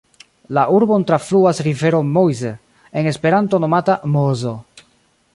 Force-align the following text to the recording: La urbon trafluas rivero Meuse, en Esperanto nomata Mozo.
La 0.57 0.61
urbon 0.75 1.03
trafluas 1.09 1.59
rivero 1.67 1.99
Meuse, 2.15 2.53
en 3.01 3.09
Esperanto 3.11 3.59
nomata 3.65 3.99
Mozo. 4.15 4.55